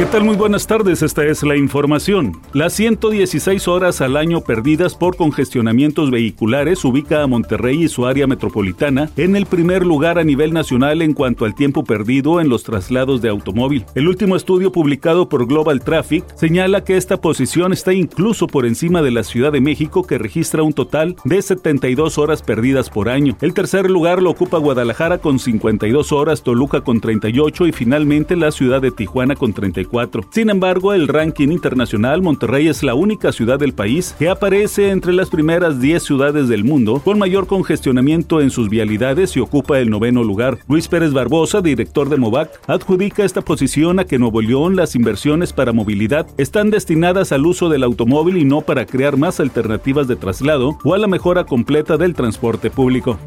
¿Qué 0.00 0.06
tal? 0.06 0.24
Muy 0.24 0.34
buenas 0.34 0.66
tardes, 0.66 1.02
esta 1.02 1.26
es 1.26 1.42
la 1.42 1.58
información. 1.58 2.40
Las 2.54 2.72
116 2.72 3.68
horas 3.68 4.00
al 4.00 4.16
año 4.16 4.40
perdidas 4.40 4.94
por 4.94 5.14
congestionamientos 5.14 6.10
vehiculares 6.10 6.82
ubica 6.86 7.22
a 7.22 7.26
Monterrey 7.26 7.82
y 7.82 7.88
su 7.88 8.06
área 8.06 8.26
metropolitana 8.26 9.10
en 9.18 9.36
el 9.36 9.44
primer 9.44 9.84
lugar 9.84 10.18
a 10.18 10.24
nivel 10.24 10.54
nacional 10.54 11.02
en 11.02 11.12
cuanto 11.12 11.44
al 11.44 11.54
tiempo 11.54 11.84
perdido 11.84 12.40
en 12.40 12.48
los 12.48 12.62
traslados 12.62 13.20
de 13.20 13.28
automóvil. 13.28 13.84
El 13.94 14.08
último 14.08 14.36
estudio 14.36 14.72
publicado 14.72 15.28
por 15.28 15.46
Global 15.46 15.82
Traffic 15.82 16.24
señala 16.34 16.82
que 16.82 16.96
esta 16.96 17.20
posición 17.20 17.74
está 17.74 17.92
incluso 17.92 18.46
por 18.46 18.64
encima 18.64 19.02
de 19.02 19.10
la 19.10 19.22
Ciudad 19.22 19.52
de 19.52 19.60
México 19.60 20.06
que 20.06 20.16
registra 20.16 20.62
un 20.62 20.72
total 20.72 21.16
de 21.26 21.42
72 21.42 22.16
horas 22.16 22.40
perdidas 22.40 22.88
por 22.88 23.10
año. 23.10 23.36
El 23.42 23.52
tercer 23.52 23.90
lugar 23.90 24.22
lo 24.22 24.30
ocupa 24.30 24.56
Guadalajara 24.56 25.18
con 25.18 25.38
52 25.38 26.10
horas, 26.10 26.42
Toluca 26.42 26.80
con 26.80 27.02
38 27.02 27.66
y 27.66 27.72
finalmente 27.72 28.34
la 28.34 28.50
ciudad 28.50 28.80
de 28.80 28.92
Tijuana 28.92 29.36
con 29.36 29.52
34. 29.52 29.89
Sin 30.30 30.50
embargo, 30.50 30.92
el 30.92 31.08
ranking 31.08 31.48
internacional, 31.48 32.22
Monterrey 32.22 32.68
es 32.68 32.82
la 32.82 32.94
única 32.94 33.32
ciudad 33.32 33.58
del 33.58 33.74
país 33.74 34.14
que 34.18 34.28
aparece 34.28 34.90
entre 34.90 35.12
las 35.12 35.30
primeras 35.30 35.80
10 35.80 36.02
ciudades 36.02 36.48
del 36.48 36.64
mundo 36.64 37.00
con 37.04 37.18
mayor 37.18 37.46
congestionamiento 37.46 38.40
en 38.40 38.50
sus 38.50 38.68
vialidades 38.68 39.36
y 39.36 39.40
ocupa 39.40 39.78
el 39.78 39.90
noveno 39.90 40.22
lugar. 40.22 40.58
Luis 40.68 40.86
Pérez 40.88 41.12
Barbosa, 41.12 41.60
director 41.60 42.08
de 42.08 42.18
Movac, 42.18 42.50
adjudica 42.68 43.24
esta 43.24 43.42
posición 43.42 43.98
a 43.98 44.04
que 44.04 44.18
Nuevo 44.18 44.40
León 44.40 44.76
las 44.76 44.94
inversiones 44.94 45.52
para 45.52 45.72
movilidad 45.72 46.26
están 46.38 46.70
destinadas 46.70 47.32
al 47.32 47.44
uso 47.46 47.68
del 47.68 47.82
automóvil 47.82 48.36
y 48.36 48.44
no 48.44 48.60
para 48.60 48.86
crear 48.86 49.16
más 49.16 49.40
alternativas 49.40 50.06
de 50.06 50.16
traslado 50.16 50.78
o 50.84 50.94
a 50.94 50.98
la 50.98 51.08
mejora 51.08 51.44
completa 51.44 51.96
del 51.96 52.14
transporte 52.14 52.70
público. 52.70 53.18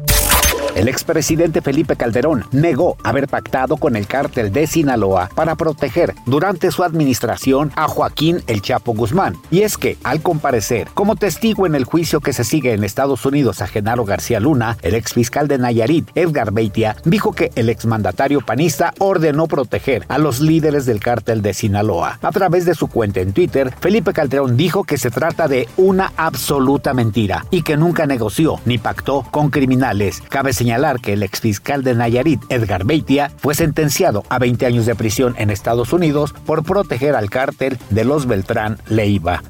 El 0.74 0.88
expresidente 0.88 1.62
Felipe 1.62 1.94
Calderón 1.94 2.46
negó 2.50 2.96
haber 3.04 3.28
pactado 3.28 3.76
con 3.76 3.94
el 3.94 4.08
cártel 4.08 4.52
de 4.52 4.66
Sinaloa 4.66 5.30
para 5.32 5.54
proteger 5.54 6.14
durante 6.26 6.72
su 6.72 6.82
administración 6.82 7.70
a 7.76 7.86
Joaquín 7.86 8.42
El 8.48 8.60
Chapo 8.60 8.92
Guzmán. 8.92 9.36
Y 9.52 9.60
es 9.62 9.78
que, 9.78 9.96
al 10.02 10.20
comparecer 10.20 10.88
como 10.92 11.14
testigo 11.14 11.66
en 11.66 11.76
el 11.76 11.84
juicio 11.84 12.20
que 12.20 12.32
se 12.32 12.42
sigue 12.42 12.72
en 12.72 12.82
Estados 12.82 13.24
Unidos 13.24 13.62
a 13.62 13.68
Genaro 13.68 14.04
García 14.04 14.40
Luna, 14.40 14.76
el 14.82 14.96
exfiscal 14.96 15.46
de 15.46 15.58
Nayarit, 15.58 16.10
Edgar 16.16 16.52
Beitia, 16.52 16.96
dijo 17.04 17.32
que 17.32 17.52
el 17.54 17.68
exmandatario 17.68 18.40
panista 18.40 18.92
ordenó 18.98 19.46
proteger 19.46 20.04
a 20.08 20.18
los 20.18 20.40
líderes 20.40 20.86
del 20.86 20.98
cártel 20.98 21.40
de 21.40 21.54
Sinaloa. 21.54 22.18
A 22.20 22.32
través 22.32 22.64
de 22.64 22.74
su 22.74 22.88
cuenta 22.88 23.20
en 23.20 23.32
Twitter, 23.32 23.72
Felipe 23.78 24.12
Calderón 24.12 24.56
dijo 24.56 24.82
que 24.82 24.98
se 24.98 25.12
trata 25.12 25.46
de 25.46 25.68
una 25.76 26.12
absoluta 26.16 26.94
mentira 26.94 27.46
y 27.52 27.62
que 27.62 27.76
nunca 27.76 28.06
negoció 28.06 28.58
ni 28.64 28.78
pactó 28.78 29.24
con 29.30 29.50
criminales. 29.50 30.20
Señalar 30.64 30.98
que 31.00 31.12
el 31.12 31.22
exfiscal 31.22 31.84
de 31.84 31.94
Nayarit, 31.94 32.40
Edgar 32.48 32.86
Beitia, 32.86 33.30
fue 33.36 33.54
sentenciado 33.54 34.22
a 34.30 34.38
20 34.38 34.64
años 34.64 34.86
de 34.86 34.94
prisión 34.94 35.34
en 35.36 35.50
Estados 35.50 35.92
Unidos 35.92 36.34
por 36.46 36.64
proteger 36.64 37.14
al 37.16 37.28
cártel 37.28 37.78
de 37.90 38.04
los 38.06 38.26
Beltrán 38.26 38.78
Leiva. 38.88 39.42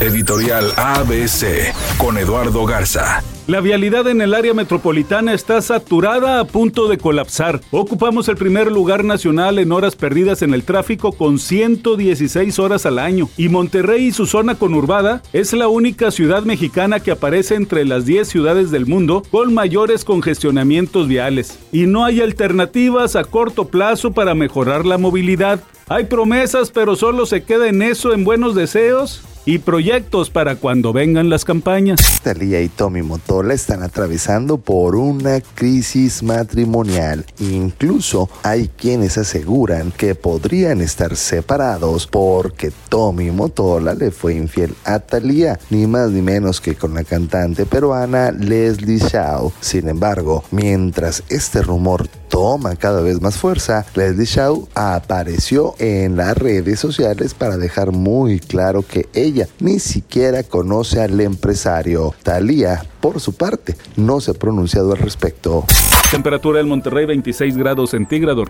Editorial 0.00 0.72
ABC 0.78 1.74
con 1.98 2.16
Eduardo 2.16 2.64
Garza. 2.64 3.22
La 3.46 3.60
vialidad 3.60 4.08
en 4.08 4.22
el 4.22 4.32
área 4.32 4.54
metropolitana 4.54 5.34
está 5.34 5.60
saturada 5.60 6.40
a 6.40 6.46
punto 6.46 6.88
de 6.88 6.96
colapsar. 6.96 7.60
Ocupamos 7.70 8.26
el 8.28 8.36
primer 8.36 8.72
lugar 8.72 9.04
nacional 9.04 9.58
en 9.58 9.72
horas 9.72 9.96
perdidas 9.96 10.40
en 10.40 10.54
el 10.54 10.62
tráfico 10.62 11.12
con 11.12 11.38
116 11.38 12.58
horas 12.58 12.86
al 12.86 12.98
año. 12.98 13.28
Y 13.36 13.50
Monterrey 13.50 14.06
y 14.06 14.12
su 14.12 14.24
zona 14.24 14.54
conurbada 14.54 15.20
es 15.34 15.52
la 15.52 15.68
única 15.68 16.10
ciudad 16.10 16.44
mexicana 16.44 17.00
que 17.00 17.10
aparece 17.10 17.54
entre 17.54 17.84
las 17.84 18.06
10 18.06 18.26
ciudades 18.26 18.70
del 18.70 18.86
mundo 18.86 19.22
con 19.30 19.52
mayores 19.52 20.06
congestionamientos 20.06 21.08
viales. 21.08 21.58
Y 21.72 21.84
no 21.84 22.06
hay 22.06 22.22
alternativas 22.22 23.16
a 23.16 23.24
corto 23.24 23.68
plazo 23.68 24.12
para 24.12 24.34
mejorar 24.34 24.86
la 24.86 24.96
movilidad. 24.96 25.60
Hay 25.88 26.04
promesas, 26.04 26.70
pero 26.70 26.96
solo 26.96 27.26
se 27.26 27.42
queda 27.42 27.68
en 27.68 27.82
eso, 27.82 28.14
en 28.14 28.24
buenos 28.24 28.54
deseos 28.54 29.24
y 29.44 29.58
proyectos 29.58 30.30
para 30.30 30.56
cuando 30.56 30.92
vengan 30.92 31.30
las 31.30 31.44
campañas. 31.44 32.20
Talía 32.22 32.60
y 32.60 32.68
Tommy 32.68 33.02
Motola 33.02 33.54
están 33.54 33.82
atravesando 33.82 34.58
por 34.58 34.96
una 34.96 35.40
crisis 35.40 36.22
matrimonial. 36.22 37.24
Incluso 37.38 38.28
hay 38.42 38.68
quienes 38.68 39.16
aseguran 39.18 39.92
que 39.92 40.14
podrían 40.14 40.80
estar 40.80 41.16
separados 41.16 42.06
porque 42.06 42.72
Tommy 42.88 43.30
Motola 43.30 43.94
le 43.94 44.10
fue 44.10 44.34
infiel 44.34 44.74
a 44.84 44.98
Talía, 44.98 45.58
ni 45.70 45.86
más 45.86 46.10
ni 46.10 46.22
menos 46.22 46.60
que 46.60 46.74
con 46.74 46.94
la 46.94 47.04
cantante 47.04 47.66
peruana 47.66 48.32
Leslie 48.32 48.98
Shaw. 48.98 49.52
Sin 49.60 49.88
embargo, 49.88 50.44
mientras 50.50 51.22
este 51.28 51.62
rumor 51.62 52.08
toma 52.28 52.76
cada 52.76 53.00
vez 53.00 53.20
más 53.20 53.36
fuerza, 53.36 53.84
Leslie 53.94 54.24
Shaw 54.26 54.68
apareció 54.74 55.74
en 55.78 56.16
las 56.16 56.36
redes 56.36 56.78
sociales 56.78 57.34
para 57.34 57.56
dejar 57.56 57.92
muy 57.92 58.38
claro 58.38 58.82
que 58.82 59.08
ella 59.30 59.48
ni 59.60 59.78
siquiera 59.78 60.42
conoce 60.42 61.00
al 61.00 61.20
empresario. 61.20 62.14
Talía, 62.22 62.84
por 63.00 63.20
su 63.20 63.34
parte, 63.34 63.76
no 63.96 64.20
se 64.20 64.32
ha 64.32 64.34
pronunciado 64.34 64.92
al 64.92 64.98
respecto. 64.98 65.64
Temperatura 66.10 66.60
en 66.60 66.68
Monterrey 66.68 67.06
26 67.06 67.56
grados 67.56 67.90
centígrados. 67.90 68.48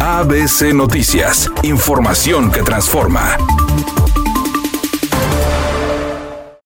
ABC 0.00 0.72
Noticias, 0.74 1.50
información 1.62 2.50
que 2.50 2.62
transforma. 2.62 3.36